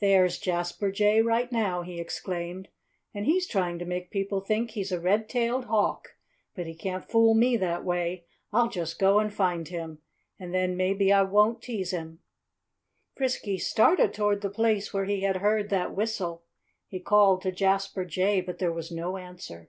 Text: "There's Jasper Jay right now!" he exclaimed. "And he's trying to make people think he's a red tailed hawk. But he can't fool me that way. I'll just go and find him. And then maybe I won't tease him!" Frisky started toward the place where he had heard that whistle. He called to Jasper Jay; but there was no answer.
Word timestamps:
"There's 0.00 0.38
Jasper 0.40 0.90
Jay 0.90 1.22
right 1.22 1.52
now!" 1.52 1.82
he 1.82 2.00
exclaimed. 2.00 2.70
"And 3.14 3.24
he's 3.24 3.46
trying 3.46 3.78
to 3.78 3.84
make 3.84 4.10
people 4.10 4.40
think 4.40 4.72
he's 4.72 4.90
a 4.90 4.98
red 4.98 5.28
tailed 5.28 5.66
hawk. 5.66 6.16
But 6.56 6.66
he 6.66 6.74
can't 6.74 7.08
fool 7.08 7.34
me 7.34 7.56
that 7.58 7.84
way. 7.84 8.24
I'll 8.52 8.68
just 8.68 8.98
go 8.98 9.20
and 9.20 9.32
find 9.32 9.68
him. 9.68 9.98
And 10.40 10.52
then 10.52 10.76
maybe 10.76 11.12
I 11.12 11.22
won't 11.22 11.62
tease 11.62 11.92
him!" 11.92 12.18
Frisky 13.14 13.58
started 13.58 14.12
toward 14.12 14.40
the 14.40 14.50
place 14.50 14.92
where 14.92 15.04
he 15.04 15.20
had 15.20 15.36
heard 15.36 15.70
that 15.70 15.94
whistle. 15.94 16.42
He 16.88 16.98
called 16.98 17.40
to 17.42 17.52
Jasper 17.52 18.04
Jay; 18.04 18.40
but 18.40 18.58
there 18.58 18.72
was 18.72 18.90
no 18.90 19.18
answer. 19.18 19.68